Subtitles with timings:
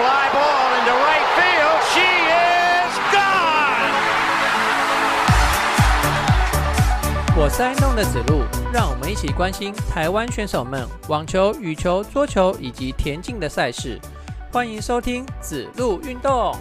[0.00, 1.78] fly ball into right field.
[1.92, 3.92] She is gone.
[7.36, 14.00] 我是爱弄的子路，让我们一起关心台湾选手们网球、羽球、桌球以及田径的赛事。
[14.50, 16.56] 欢迎收听子路运动。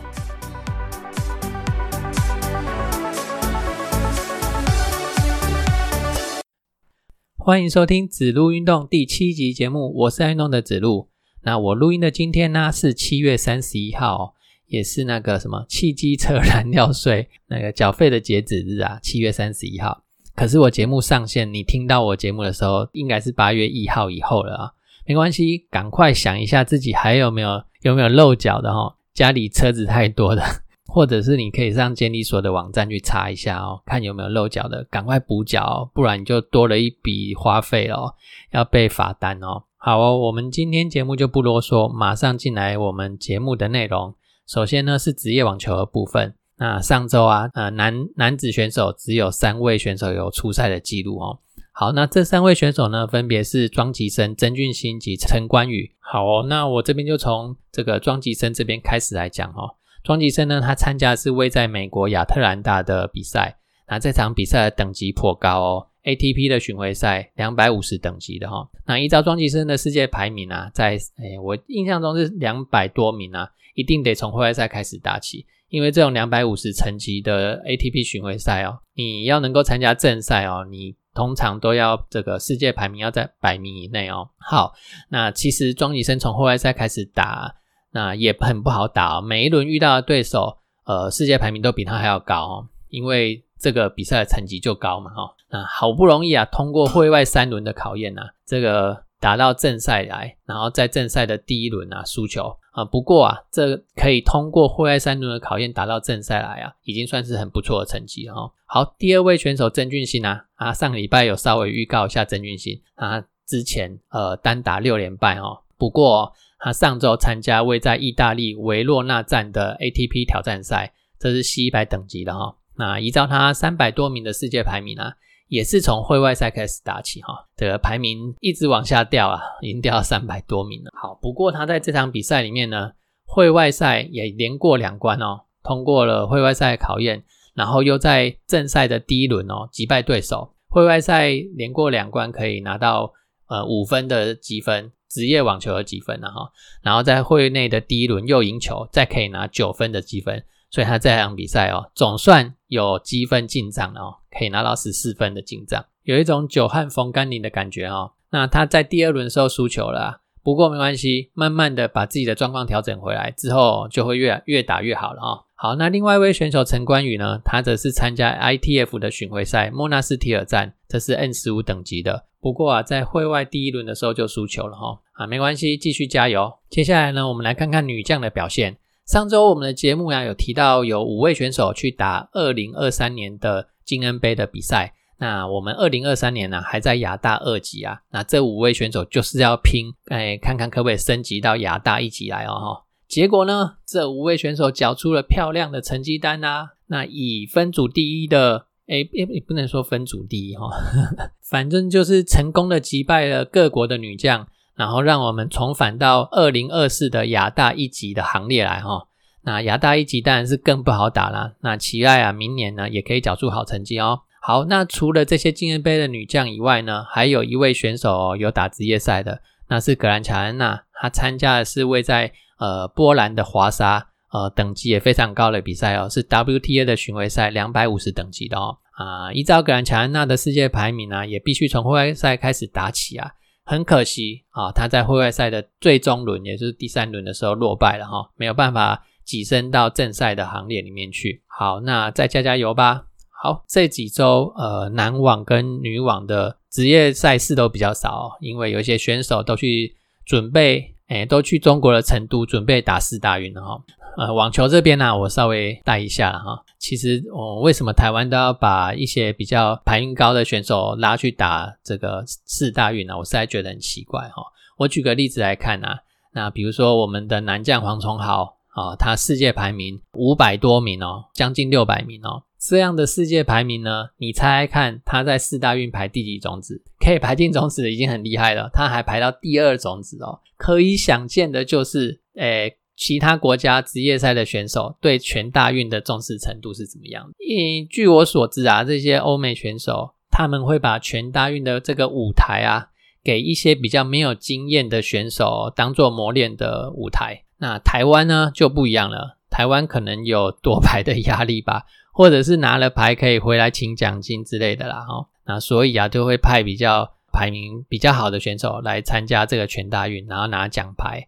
[7.37, 11.07] 欢迎收听子路运动第七集节目，我是爱弄的子路。
[11.43, 14.35] 那我录音的今天呢是七月三十一号，
[14.67, 20.03] 也是那个什么汽机车燃料税 那个缴费的截止日啊，七月三十一号。
[20.35, 24.71] 可是我节目上线，你听到我节目的时候，应该是八月一号以后了啊。
[25.05, 30.43] 没关系，赶快想一下自己还有没有有没有漏缴的哈，家里车子太多的。
[30.91, 38.15] 或者是你可以上监理所的网站去查一下哦，看有没有漏缴的，赶快补缴，不然你就多了一笔花费哦，
[38.51, 39.65] 要被罚单哦。
[39.81, 44.13] 好哦，我们今天节目就不啰嗦，马上进来我们节目的内容。
[44.45, 51.39] 首先呢是职业网球的部分，那上周啊，呃男男子选手只有三位选手有出赛的记录哦。
[51.71, 55.95] 好，那这三位选手呢，分别是庄吉生、曾俊欣及陈冠宇。
[56.01, 59.77] 好哦，那我这边就从这个庄吉生这边开始来讲哦。
[60.03, 68.69] 庄吉生呢，他参加是位在美国亚特兰大的比赛，那这场比赛的等级颇高哦，ATP 的巡回赛两百五十等级的哈。
[68.85, 84.29] 那依照庄吉生的世界排名啊，在诶我印象中是两百多名啊，一定得从户外赛开始打起，因为这种两百五十层级的 ATP 巡回赛哦，你要能够参加正赛哦，你通常都要这个世界排名要在百名以内哦。
[84.37, 84.73] 好，
[85.09, 87.55] 那其实庄吉生从户外赛开始打。
[87.91, 95.35] 那也很不好打，每一轮遇到的对手，呃，世界排名都比他还要高哦，因为这个比赛的成绩就高嘛，哈。
[95.49, 102.85] 那好不容易啊，通过会外三轮的考验呐，这个打到正赛来，然后在正赛的第一轮啊输球啊。
[102.85, 108.51] 不过啊，这可以通过会外三轮的考验打到正赛来啊，已经算是很不错的成绩哈。
[108.65, 116.33] 好，第二位选手曾俊欣啊，啊，上个礼拜有稍微预告一下曾俊欣啊，之前呃单打六连败哦，不过。
[116.61, 122.53] 他上周参加位在意大利维洛纳站的 ATP 挑战赛，这是 C 一百等级的哈。
[122.79, 125.11] 那依照他三百多名的世界排名啊，
[125.49, 127.45] 也是从会外赛开始打起哈。
[127.57, 130.91] 的排名一直往下掉啊，已经掉到三百多名了。
[130.93, 132.91] 好，不过他在这场比赛里面呢，
[133.25, 140.55] 会外赛也连过两关哦，通过了会外赛考验，然后又在正赛的第一轮哦击败对手。
[140.69, 143.11] 会外赛连过两关可以拿到
[143.49, 144.93] 呃五分的积分。
[145.09, 146.51] 职业网球的积分了哈，
[146.83, 158.11] 然后在会内的第一轮又赢球，再可以拿九分的积分，所以他这场比赛哦，总算有积分进账了哦，可以拿到十四分的进账，有一种久旱逢甘霖的感觉哦。
[158.31, 165.45] 那他在第二轮时候输球了，不过没关系，慢慢的把自己的状况调整回来之后，就会越越打越好了哦。
[165.55, 172.25] 好，那另外一位选手陈冠宇呢，他则是参加 ITF 的巡回赛莫纳斯提尔站，这是 N 十五等级的。
[172.39, 176.53] 不过啊，在会外第一轮的时候就输球了哈啊，没关系，继续加油。
[176.69, 178.77] 接下来呢，我们来看看女将的表现。
[179.09, 184.93] 上周我们的节目呀有提到有五位选手去打二零二三年的金恩杯的比赛。
[185.17, 192.85] 那我们二零二三年呢还在亚大二级啊，那这五位选手就是要拼哎，看看可不可以升级到亚大一级来哦哈。
[193.07, 196.73] 结果呢，这五位选手缴出了漂亮的成绩单啊。
[196.85, 198.67] 那以分组第一的。
[198.85, 200.67] 哎，也也不能说分组第一哈，
[201.47, 204.47] 反正就是成功的击败了各国的女将，
[204.79, 209.07] 然后让我们重返到二零二四的亚大一级的行列来哈。
[209.41, 211.55] 那亚大一级当然是更不好打了。
[211.59, 214.21] 那期待啊，明年呢也可以缴出好成绩哦。
[214.41, 224.07] 好，那除了这些金人杯的女将以外呢，还有一位选手有打职业赛的，那是格兰乔安娜，她参加的是位在呃波兰的华沙。
[224.31, 228.77] 呃，等级也非常高的比赛哦，是 WTA 的巡回赛，两百五十等级的哦。
[228.91, 233.31] 啊，依照格兰乔安娜的世界排名呢，也必须从户外赛开始打起啊。
[233.69, 241.43] 很可惜啊，他在户外赛的最终轮，也就是第三轮的时候落败了哈，没有办法跻身到正赛的行列里面去。
[241.45, 243.05] 好，那再加加油吧。
[243.29, 249.95] 好，这几周呃，男网跟女网的职业赛事都比较少，因为有一些选手都去
[250.25, 253.81] 准备，哎，都去中国的成都准备打四大运了哈。
[254.17, 256.63] 呃，网球这边呢，我稍微带一下了哈。
[256.77, 263.17] 其实，我为什么台湾都要把一些比较排名高的选手拉去打这个四大运呢？
[263.17, 264.43] 我实在觉得很奇怪哈。
[264.77, 265.99] 我举个例子来看啊，
[266.33, 272.43] 那比如说我们的男将黄崇豪啊，他世界排名五百多名哦，将近六百名哦。
[272.59, 276.83] 这样的世界排名呢，你猜猜看他在四大运排第几种子？
[276.99, 280.39] 可以排进种子已经很厉害了，他还排到第二种子哦。
[280.57, 282.75] 可以想见的就是，诶。
[283.01, 287.33] 其他国家职业赛的选手对全大运的重视程度是怎么样的？
[287.39, 292.89] 因据我所知啊，这些欧美选手他们会把全大运的这个舞台啊，
[293.23, 297.45] 给一些比较没有经验的选手当做磨练的舞台。
[297.59, 305.27] 那台湾呢就不一样了，台湾可能有夺牌的压力吧， 或者是拿了牌可以回来请奖金之类的啦，哈。
[305.45, 311.27] 那所以啊，就会派比较排名比较好的选手来参加这个全大运，然后拿奖牌。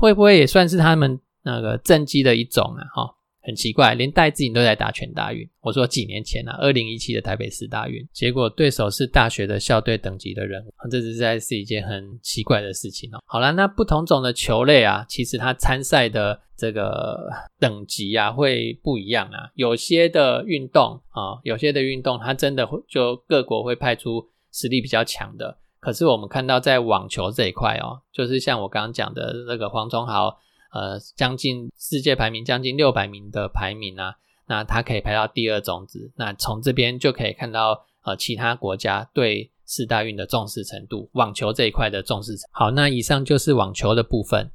[0.00, 2.82] 会不会也算是他们那个政绩的一种啊？
[2.94, 3.14] 哈，
[3.50, 5.44] 很奇怪，连戴志颖都在打全大运。
[5.60, 13.18] 我说几年前啊，二零一七的台北市大运，结果对手是大学的校队等级的人物，这实在是一件很奇怪的事情哦。
[13.26, 19.50] 好了，那不同种的球类啊，其实它参赛的这个等级啊会不一样啊。
[19.54, 25.58] 有些的运动啊，有些的运动，它真的会就各国会派出实力比较强的。
[25.80, 30.38] 可是我们看到，在网球这一块哦，就是像我刚刚讲的那个黄忠豪，
[30.72, 34.14] 呃，将近世界排名将近六百名的排名啊，
[34.46, 36.12] 那他可以排到第二种子。
[36.16, 42.32] 那从这边就可以看到，呃，其他国家对四大运的重视程度，网球这一块的重视。
[42.52, 44.50] 好，那以上就是网球的部分。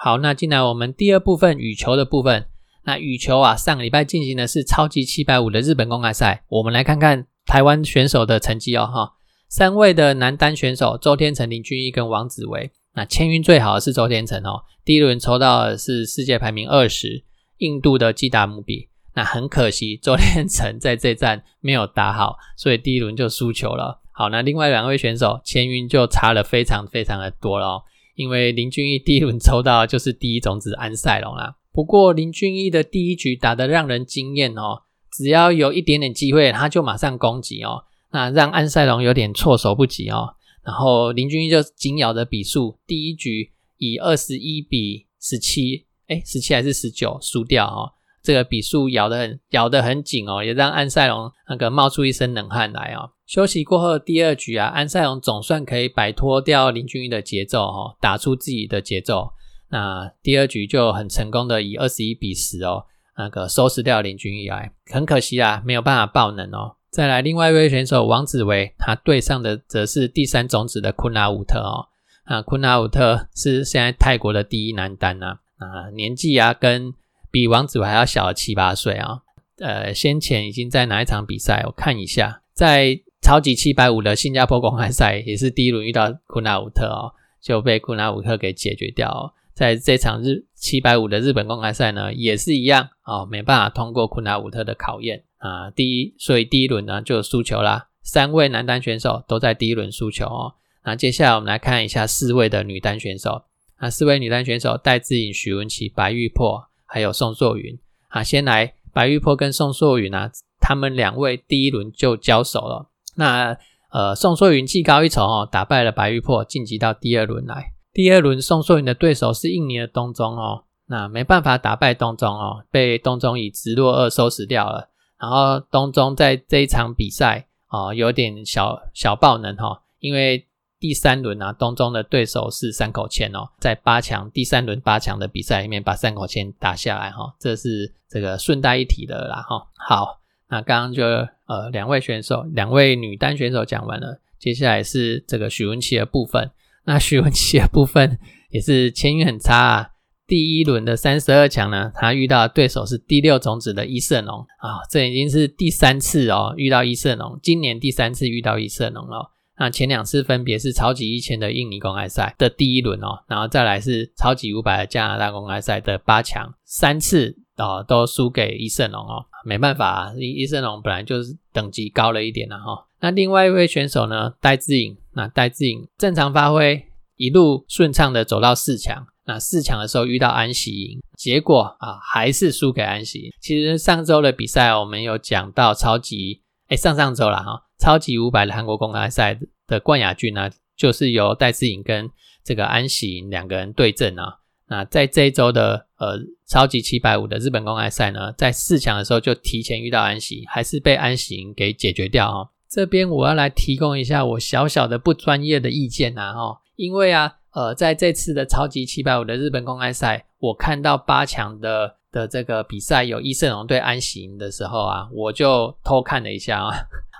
[0.00, 2.46] 好，那进来我们第二部分羽球的部分。
[2.84, 6.44] 那羽球啊，上个礼拜进行的是超级七百五的日本公开赛。
[6.48, 9.14] 我们来看看台湾选手的成绩哦，哈。
[9.48, 12.70] 三位的男单选手周天成、林俊逸跟王子维。
[12.94, 17.24] 那签运最好的是周天成哦，第一轮抽到的是世界排名二十，
[17.56, 18.88] 印度的基达姆比。
[19.14, 24.00] 那很可惜，周天成在这站没有打好，所以第一轮就输球了。
[24.12, 27.82] 好，那另外两位选手签运就差了非常非常的多了哦。
[28.18, 31.54] 因为林俊逸第一轮抽到就是第一种子安塞龙啦。
[31.72, 34.82] 不过林俊逸的第一局打得让人惊艳哦，
[35.12, 40.34] 只要有一点点机会，他就马上攻击哦，那让安塞龙有点措手不及哦。
[40.64, 47.92] 然后林俊逸就紧咬着比数，第一局以二十一比十七，哎，十七还是十九输掉哦。
[48.28, 53.08] 这个比数咬得很咬得很紧哦，也让安塞龙那个冒出一身冷汗来哦。
[53.24, 59.32] 休息过后第二局啊，安塞龙总算可以摆脱掉林俊逸的节奏哦，打出自己的节奏。
[59.70, 62.84] 那第二局就很成功的以二十一比十哦，
[63.16, 64.70] 那个收拾掉林俊逸来。
[64.92, 66.76] 很可惜啊，没有办法爆能哦。
[66.90, 71.88] 再来另外一位选手王子维，他对上的则是第三种子的昆拉武特哦。
[72.24, 76.92] 啊，昆拉武特是现在泰国的第一男单呐，啊，年纪啊跟
[77.38, 79.20] 比王子维还要小了七八岁啊。
[79.58, 81.62] 呃，先前已经在哪一场比赛？
[81.66, 83.00] 我看一下，在。
[83.20, 87.12] 超级七百五的新加坡公开赛也是第一轮遇到库纳武特哦，
[87.42, 89.34] 就被库纳武特给解决掉。
[89.52, 95.68] 在这场日七百五的日本公开赛呢，也是一样哦，没办法通过库纳武特的考验啊。
[95.72, 97.88] 第一，所以第一轮呢就输球啦。
[98.02, 100.54] 三位男单选手都在第一轮输球哦。
[100.84, 103.42] 那接下来我们来看一下四位的女单选手
[103.80, 108.24] 那，四位女单选手戴资颖、许文琪、白玉珀还有宋硕云啊。
[108.24, 110.28] 先来白玉珀跟宋硕云啊，
[110.60, 112.88] 他们两位第一轮就交手了。
[113.14, 113.56] 那
[113.90, 117.72] 呃，宋硕云技高一筹哦，打败了白玉破，晋级到第二轮来。
[117.92, 124.90] 第二轮宋硕云的对手是印尼的东中哦，那没办法打败东中哦，被东中以直落二收拾掉了。
[125.18, 130.46] 然后东中在这一场比赛哦，有点小小爆能哈，因为
[130.80, 139.66] 第三轮啊，东中的对手是三口千哦，在八强第三轮八强的比赛里面把三口千打下来哈，这是这个顺带一提的啦哈。
[139.76, 140.18] 好。
[140.50, 146.50] 那刚刚就呃两位选手，两位女单选手讲完了，接下来是这个许文琪的部分。
[146.86, 148.18] 那 许文琪的部分
[148.48, 149.90] 也是签运很差啊。
[150.26, 159.30] 第一轮的三十二强呢，他遇到的对手是第六种子的伊瑟农啊，这已经是第三次哦遇到伊瑟农，今年第三次遇到伊瑟农了。
[159.58, 169.26] 那前两次分别是超级一千的印尼公开赛的第一轮哦，然后再来是超级五百的加拿大公开赛的八强，三次哦都输给伊盛龙哦。
[169.44, 172.86] 没办法，伊伊盛龙本来就是等级高了一点了哈。
[173.00, 176.84] 那另外一位选手呢，戴志颖，那戴志颖正常发挥，
[177.16, 179.06] 一路顺畅的走到四强。
[179.26, 183.30] 那四强的时候遇到安喜赢，结果啊还是输给安喜。
[183.40, 192.10] 其实上周的比赛我们有讲到超级，哎上上周了哈，超级五百的韩国公开赛的冠亚军呢，就是由戴思颖跟
[192.44, 194.38] 这个安喜两个人对阵啊。
[194.70, 202.50] 那在这一周的呃超级七百五的日本公开赛呢，在四强的时候就提前遇到安喜，还是被安喜给解决掉哦。
[202.68, 216.76] 这边我要来提供一下我小小的不专业的意见呐，哈，因为啊，呃，在这次的超级七百五的日本公开赛，我看到八强的的这个比赛有伊圣龙对安喜的时候啊，我就偷看了一下啊，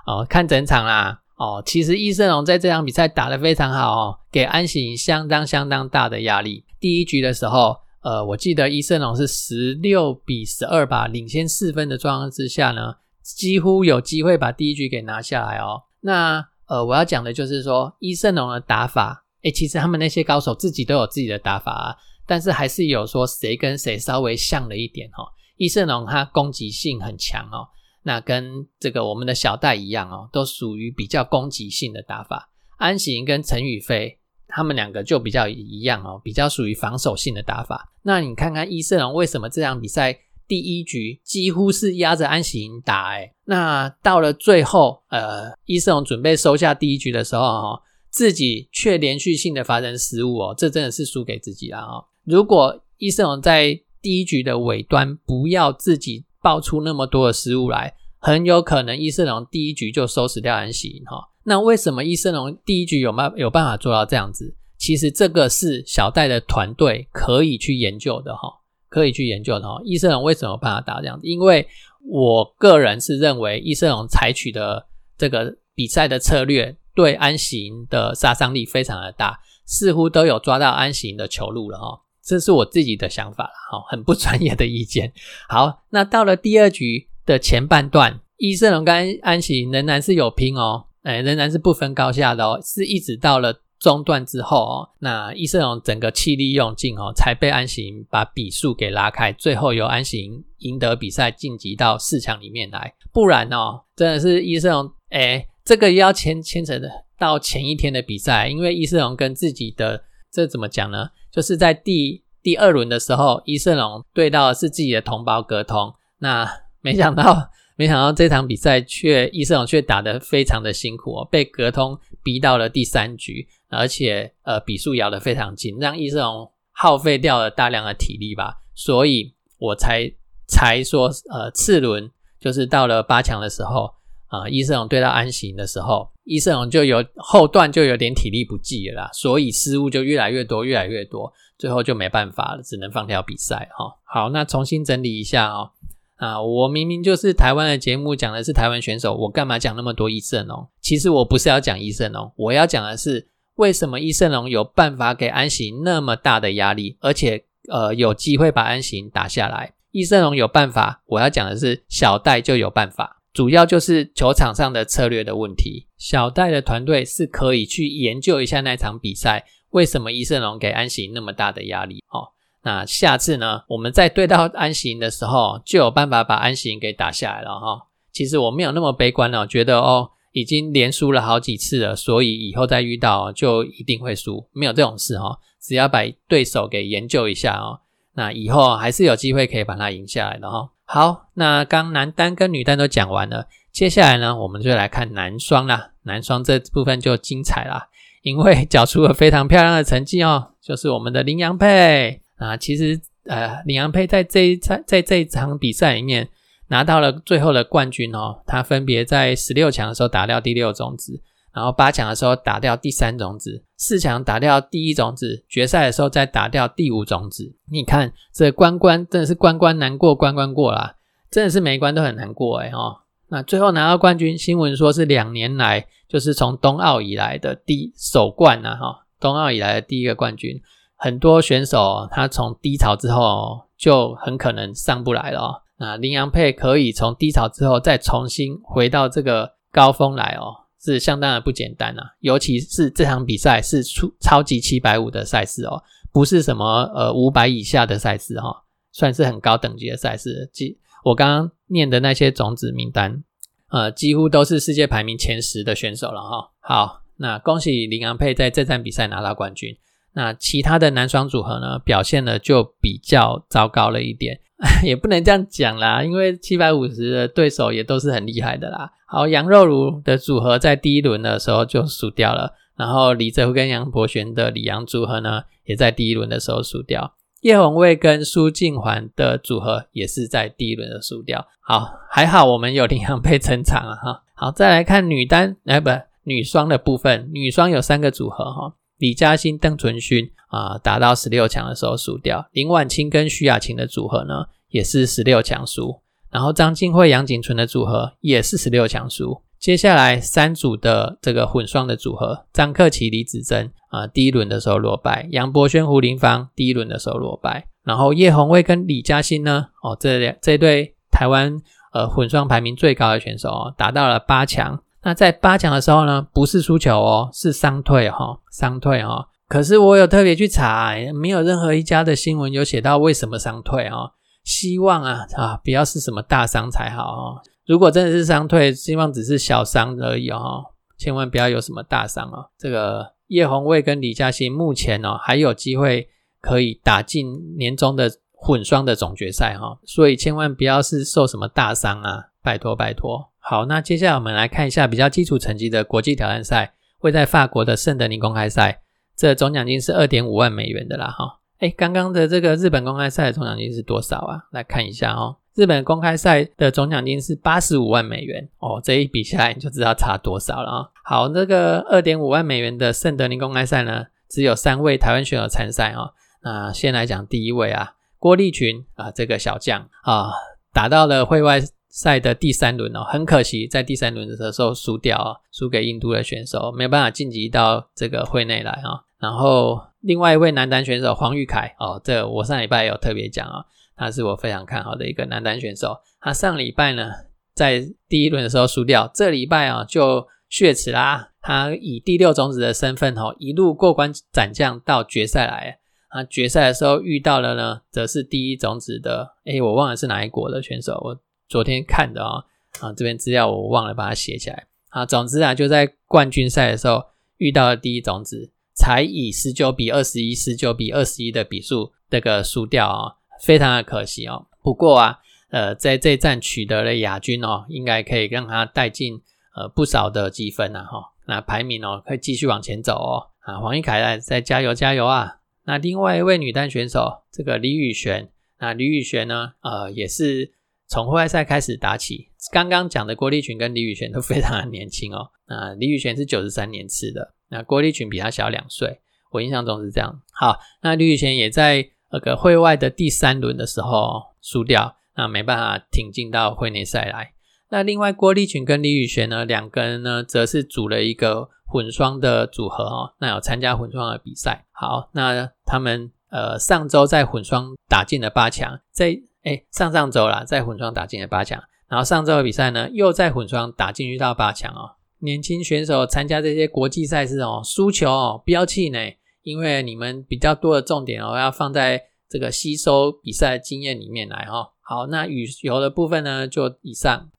[0.06, 6.64] 哦，看整场啦，哦，其实伊圣龙在这场比赛打得非常好哦，给安喜相当相当大的压力。
[6.80, 12.94] 第一局的时候，呃，我记得伊圣龙是十六比十二吧，领先四分的状况之下呢。
[13.36, 15.82] 几乎有机会把第一局给拿下来哦。
[16.00, 21.96] 那呃，我要讲的就是说，伊圣龙的打法，诶，其实他们那些高手自己都有自己的打法啊，
[22.28, 25.24] 但是还是有说谁跟谁稍微像了一点哈。
[25.56, 27.66] 伊圣龙他攻击性很强哦，
[28.04, 32.50] 那跟这个我们的小戴一样哦，都属于比较攻击性的打法。
[32.76, 37.92] 安行跟陈宇飞他们两个就比较一样哦，比较属于防守性的打法。
[38.02, 40.20] 那你看看伊圣龙为什么这场比赛？
[40.46, 52.02] 第一局几乎是压着安喜赢打，哎，那到了最后，呃，伊瑟龙准备收下第一局的时候，哈，自己却连续性的发生失误哦，这真的是输给自己了哦。
[52.28, 61.30] 如果伊瑟龙在第一局的尾端不要自己爆出那么多的失误来，很有可能伊瑟龙第一局就收拾掉安喜哈。
[61.44, 64.54] 那为什么伊瑟龙第一局有办有办法做到这样子？
[64.76, 68.52] 其实这个是小戴的团队可以去研究的哈。
[68.90, 71.26] 可以去研究的哦，伊瑟龙为什么办法打这样子？
[71.26, 71.66] 因为
[72.10, 74.86] 我个人是认为伊瑟龙采取的
[75.18, 82.00] 这个比赛的策略对安行的杀伤力非常的大，似乎都有抓到安行的球路了哈。
[82.28, 85.10] 这是我自己的想法了哈，很不专业的意见。
[85.48, 93.62] 好，那到了第二局的前半段，伊瑟龙跟安行仍然是有拼哦，哎，仍然是不分高下的哦，是一直到了。
[93.80, 102.92] 中段之后哦，那伊瑟龙整个气力用尽哦，才被安行把比数给拉开，最后由安行赢得比赛晋级到四强里面来。
[103.12, 106.74] 不然哦，真的是伊瑟龙哎，这个要牵牵扯
[107.16, 111.10] 到前一天的比赛，因为伊瑟龙跟自己的这怎么讲呢？
[111.38, 116.44] 就是在第第二轮的时候，伊瑟龙对到的是自己的同胞格通，那
[116.82, 117.50] 没想到。
[117.76, 130.12] 没想到这场比赛却伊瑟龙却打得非常的辛苦哦，被格通逼到了第三局，而且呃比数咬得非常紧，让伊瑟龙耗费掉了大量的体力吧，所以我才
[130.48, 133.94] 才说呃次轮就是到了八强的时候
[134.26, 143.96] 啊，伊瑟龙对到安行的时候，伊瑟龙就有后段就有点体力不济了，所以失误就越来越多越来越多，最后就没办法了，只能放掉比赛哈。
[144.04, 145.70] 好，那重新整理一下哦。
[146.16, 150.68] 啊，我明明就是台湾的节目，讲的是台湾选手，我干嘛讲那么多伊胜龙？
[150.82, 159.72] 其实我不是要讲伊胜龙，我要讲的是为什么伊胜龙有办法给安行那么大的压力，而且呃有机会把安行打下来。
[159.92, 165.86] 伊胜龙有办法，我要讲的是小戴就有办法，主要就是球场上的策略的问题。
[165.96, 172.02] 小戴的团队是可以去研究一下那场比赛，为什么伊胜龙给安行那么大的压力？
[172.10, 172.34] 哦。
[172.64, 177.86] 那下次呢，我们在对到安行的时候，就有办法把安行给打下来了哈。
[178.10, 185.38] 其实我没有那么悲观哦，觉得哦已经连输了好几次了，所以以后再遇到就一定会输，没有这种事哈。
[185.62, 187.78] 只要把对手给研究一下哦，
[188.14, 190.70] 那以后还是有机会可以把它赢下来的哈。
[190.90, 195.90] 好，那刚男单跟女单都讲完了，接下来呢，我们就来看男双啦。
[196.04, 197.88] 男双这部分就精彩啦，
[198.22, 202.22] 因为缴出了非常漂亮的成绩哦，就是我们的林洋配。
[202.38, 206.26] 啊，其实呃，李阳佩在这一场在这一场比赛里面
[206.68, 208.42] 拿到了最后的冠军哦。
[208.46, 211.20] 他分别在十六强的时候打掉第六种子，
[211.52, 217.56] 然后八强的时候打掉第三种子，四强打掉第一种子，决赛的时候再打掉第五种子。
[217.70, 220.94] 你看这关关真的是关关难过关关过啦，
[221.30, 222.98] 真的是每一关都很难过哎哦。
[223.28, 230.60] 那最后拿到冠军，新闻说是两年来就是从冬奥以来的第首冠呐哈，冬奥以来的第一个冠军。
[230.96, 235.62] 很多选手他从低潮之后就很可能上不来了。
[235.78, 242.14] 那林洋配可以从低潮之后再重新回到这个高峰来哦，是相当的不简单啊！
[242.20, 245.82] 尤其是这场比赛是出超级七百五的赛事哦，
[246.12, 250.48] 不是什么呃五百以下的赛事哈，算是很高等级的赛事。
[250.52, 253.24] 即我刚刚念的那些种子名单，
[253.70, 256.50] 呃，几乎都是世界排名前十的选手了哈。
[256.60, 259.76] 好，那恭喜林洋配在这站比赛拿到冠军。
[260.12, 264.40] 那其他的男双组合呢，表现的就比较糟糕了一点，
[264.82, 268.90] 也不能这样讲啦，因为七百五十的对手也都是很厉害的啦。
[269.06, 277.14] 好，杨肉茹的组合在第一轮的时候就输掉了，然后李泽跟杨博璇的李阳组合呢，也在第一轮的时候输掉。
[277.42, 281.46] 叶红卫跟苏静环的组合也是在第一轮的输掉。
[281.60, 284.22] 好，还好我们有林洋配撑场啊哈。
[284.34, 285.88] 好，再来看女单，哎，不，
[286.24, 296.00] 女双的部分，女双有三个组合哈，李嘉欣、邓淳勋啊，打到十六强的时候输掉，林婉清跟徐雅琴的组合呢，也是十六强输，
[296.30, 299.40] 然后张静慧、杨景纯的组合也是十六强输。
[299.58, 307.66] 接下来三组的这个混双的组合，张克奇、李子珍啊，第一轮的时候落败；杨博轩、胡林芳第一轮的时候落败。
[307.84, 311.60] 然后叶红卫跟李嘉欣呢，哦，这两这对台湾
[311.92, 314.80] 呃混双排名最高的选手哦，打到了八强。
[315.02, 319.28] 那在八强的时候呢，不是输球哦，是伤退哈，伤退哈。
[319.48, 324.12] 可是我有特别去查，没有任何一家的新闻有写到为什么伤退哦。
[324.44, 327.42] 希望啊啊，不要是什么大伤才好哦。
[327.66, 330.64] 如果真的是伤退，希望只是小伤而已哦，
[330.98, 332.50] 千万不要有什么大伤哦。
[332.58, 336.08] 这个叶红卫跟李嘉欣目前哦还有机会
[336.40, 343.30] 可以打进年终的混双的总决赛哈，所以千万不要是受什么大伤啊，拜托拜托。
[343.50, 348.82] 好，那接下来我们来看一下比较基础成绩的国际挑战赛，会在法国的圣德尼公开赛，
[349.16, 351.40] 这总奖金是二点五万美元的啦哈。
[351.60, 354.42] 哎，刚刚的这个日本公开赛的总奖金是多少啊？
[354.50, 355.38] 来看一下哦。
[355.54, 360.88] 日本公开赛的总奖金是八十五万美元哦，这一比下来你就知道差多少了啊。
[361.02, 366.12] 好，这个二点五万美元的圣德尼公开赛呢，只有三位台湾选手参赛哦。
[366.42, 370.32] 那先来讲第一位啊，郭立群啊，这个小将啊，
[370.74, 371.62] 打到了会外
[371.98, 379.02] 赛的第三轮哦，很可惜在第三轮的时候输掉啊，输给印度的选手，没有办法晋级到这个会内来啊。
[379.18, 383.64] 然后另外一位男单选手黄玉凯哦，这我上礼拜有特别讲啊。
[383.96, 385.96] 他是我非常看好的一个男单选手。
[386.20, 387.10] 他上礼拜呢，
[387.52, 391.30] 在第一轮的时候输掉，这礼拜啊就血池啦。
[391.40, 395.80] 他以第六种子的身份哦，一路过关斩将到决赛来。
[396.10, 400.92] 啊，决赛的时候遇到了呢，则是第一种子的，哎，我忘了是哪一国的选手。
[401.04, 402.44] 我昨天看的啊，
[402.80, 404.66] 啊这边资料我忘了把它写起来。
[404.90, 407.02] 啊，总之啊，就在冠军赛的时候
[407.36, 413.14] 遇到了第一种子，才以十九比二十一、十九比二十一的比数这个输掉啊。
[413.42, 415.18] 非常的可惜哦，不过啊，
[415.50, 419.20] 呃，在这站取得了亚军哦，应该可以让他带进
[419.54, 425.36] 呃不少的积分呐哈，那排名哦可以继续往前走哦啊，黄玉凯在加油加油啊！
[425.64, 430.52] 那另外一位女单选手这个李宇璇，那李宇璇呢，呃，也是
[430.88, 440.22] 从户外赛开始打起，刚刚讲的郭立群跟李宇璇都非常的年轻哦，那李宇璇是九十三年次的，那郭立群比他小两岁，我印象中是这样。
[440.32, 441.90] 好，那李宇璇也在。
[442.10, 447.34] 那个会外的第三轮的时候输掉，那没办法挺进到会内赛来。
[447.68, 454.64] 那另外郭立群跟李宇璇呢，两个人呢则是组了一个混双的组合哦，那有参加混双的比赛。
[454.72, 464.96] 好，那他们呃上周在混双打进了八强，在哎上上周啦，在混双打进了八强，然后上周的比赛呢又在混双打进去到八强哦。
[465.18, 469.16] 年轻选手参加这些国际赛事哦，输球哦不要气馁。
[469.42, 474.72] 因为你们比较多的重点哦，要放在这个吸收比赛经验里面来哦。
[474.82, 477.30] 好，那羽游的部分呢，就以上。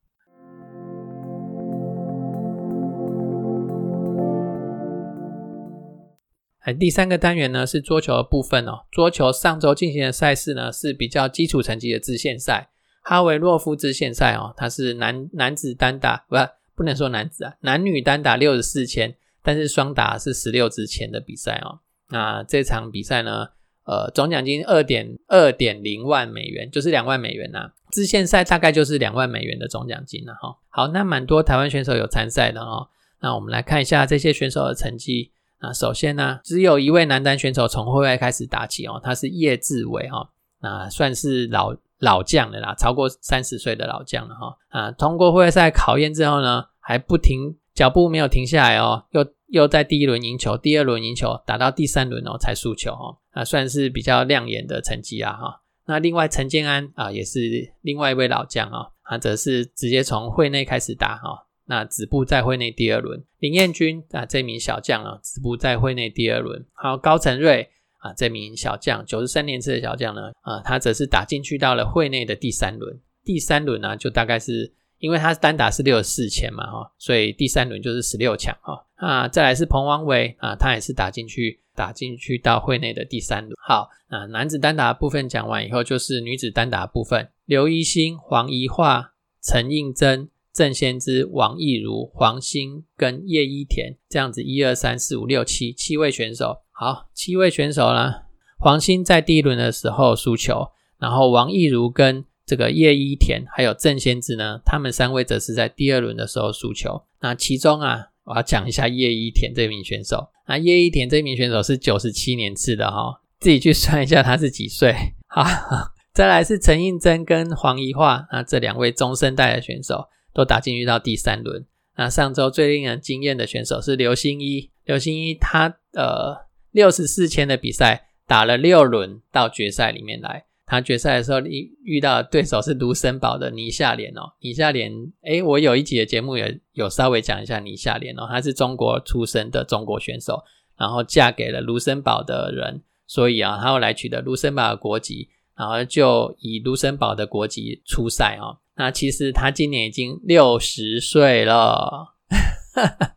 [6.74, 8.86] 第三个单元呢是桌球的部分哦。
[8.92, 12.70] 桌球上周进行的赛事呢是比较基础层级的支线赛，
[13.02, 16.36] 哈维洛夫支线赛哦，它是男男子单打不
[16.76, 21.80] 不能说男子啊，男女单打六十四千，但是双打是十六支签的比赛哦。
[22.10, 23.50] 那这场比赛呢？
[23.86, 27.72] 呃，总奖金二点二点零万美元，就是两万美元呐。
[27.92, 30.56] 支线赛大概就是两万美元的总奖金了哈。
[30.70, 32.88] 好，那蛮多台湾选手有参赛的哦。
[33.20, 35.32] 那我们来看一下这些选手的成绩。
[35.62, 40.30] 那首先呢，只有一位男单选手从会外开始打起哦，他是叶志伟哈。
[40.62, 44.58] 那算是老老将了啦，超过三十岁的老将了哈。
[44.70, 49.26] 啊，通过会外赛考验之后呢，还不停脚步没有停下来哦，又。
[49.52, 55.62] 又在第一轮赢球，第二轮赢球，打到第三轮哦才输球哦，啊算是比较亮眼的成绩啊哈。
[55.88, 63.24] 那另外陈建安啊也是另外一位老将啊，他则是直接从会内开始打哈，那止步在会内第二轮。
[63.38, 66.66] 林彦君啊这名小将啊止步在会内第二轮。
[66.74, 73.00] 还有高成瑞啊这名小将，九十三年次的小将呢啊他则是打进去到了会内的第三轮。
[73.24, 74.74] 第三轮呢就大概是。
[75.00, 83.54] 因为他单打是六十四强嘛，哈，所以第三轮就是十六强，哈啊，再来是彭王伟啊，他也是打进去，打进去到会内的第三轮。
[83.66, 90.30] 好，那男子单打部分讲完以后，就是女子单打部分，刘一星、黄怡桦、陈应真、
[90.60, 96.58] 郑先知、王艺如、黄欣跟叶一田这样子，一二三四五六七七位选手。
[96.72, 98.12] 好，七位选手呢，
[98.58, 100.68] 黄欣在第一轮的时候输球，
[100.98, 107.04] 然后王艺如跟这个叶一田还有郑先知呢，他们三位则是在第二轮的时候输球。
[107.22, 110.28] 那其中啊，我要讲一下叶一田这名选手。
[110.46, 114.94] 那叶一田这名选手是九十七年次的哈，自己去算一下他是几岁。
[115.28, 115.46] 好，
[116.14, 121.66] 再来是陈映真跟黄怡桦，那这两位中生代的选手都打进去到第三轮。
[121.98, 130.46] 那上周最令人惊艳的选手是刘星一，刘星一他呃六十四千的比赛打了六轮到决赛里面来。
[130.66, 134.90] 他决赛的时候遇遇到的对手是卢森堡的倪夏莲哦，倪夏莲，
[135.24, 140.42] 诶，我有一集的节目也有稍微讲一下倪夏莲哦，她是中国出生的中国选手，
[140.78, 148.56] 然后嫁给了卢森堡的人，所以啊，她后来取得卢森堡的国籍，然后就以卢森堡的国籍出赛哦。
[148.80, 152.16] 那其实他今年已经六十岁了，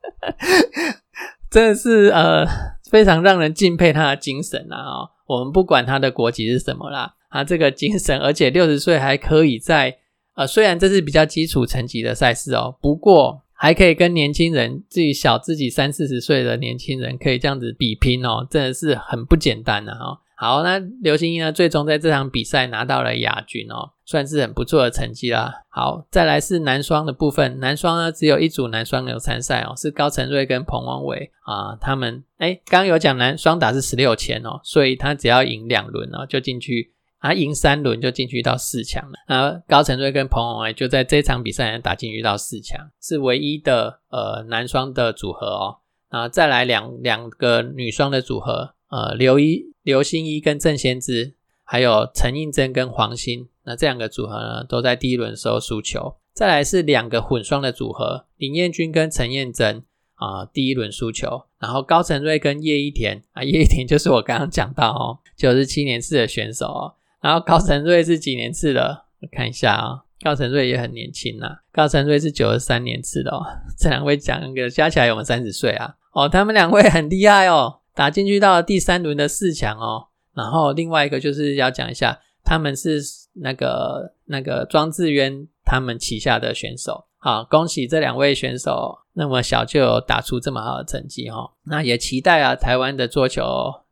[1.48, 2.44] 真的是呃
[2.90, 4.76] 非常让人敬佩他的精神啊！
[4.76, 7.14] 哦，我们不管他的国籍是什么啦。
[7.30, 9.98] 他这个精神，而且六十岁还可以在
[10.34, 20.18] 呃，虽然这是比较基础层级的赛事哦，不过还可以跟年轻人自己小自己三四十岁的年轻人可以这样子比拼哦，真的是很不简单的哈。
[20.42, 25.54] 好，那刘星一呢，最终在这场比赛拿到了亚军哦，算是很不错的成绩啦。
[25.68, 36.92] 好，再来是男双的部分，男双呢只有一组男双有参赛哦，是高承瑞跟彭王伟啊，他们哎，刚刚有讲男双打是十六千哦，所以他只要赢两轮哦，就进去。
[37.20, 39.12] 啊，赢三轮就进去到四强了。
[39.28, 45.76] 那高承瑞跟彭宏伟就在这场比赛打进去到四强，是唯一的呃男双的组合哦。
[46.08, 51.32] 啊，再来两两个女双的组合，呃，刘一、刘欣一跟郑先知，
[51.64, 56.16] 还有陈映真跟黄欣，那这两个组合呢，都在第一轮时候输球。
[56.34, 59.82] 再来是两个混双的组合，林彦君跟陈彦真
[60.16, 61.44] 啊，第一轮输球。
[61.58, 66.94] 然后高承瑞跟叶一田啊，叶一田 就是我刚刚讲到哦，九十七年次的选手哦。
[67.22, 69.06] 然后高承瑞是几年次的？
[69.22, 71.48] 我看一下啊，高承瑞也很年轻呐。
[71.72, 73.40] 高承瑞是九十三年次的哦。
[73.78, 75.94] 这两位讲个加起来有没三十岁啊？
[76.12, 80.08] 哦，他们两位很厉害哦，打进去到第三轮的四强哦。
[80.34, 83.00] 然后另外一个就是要讲一下，他们是
[83.34, 87.04] 那个那个庄智渊他们旗下的选手。
[87.18, 91.52] 好，恭喜这两位选手那么小就有打出这么好的成绩哈。
[91.64, 93.44] 那也期待啊，台湾的桌球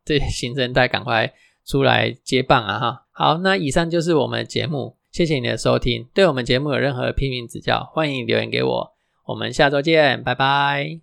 [0.05, 1.33] 这新生代赶快
[1.65, 3.03] 出来接棒啊哈。
[3.13, 6.09] 好，那以上就是我们的节目，谢谢你的收听。
[6.15, 8.93] 对我们节目有任何批评指教，欢迎留言给我。
[9.27, 11.01] 我们下周见，拜拜。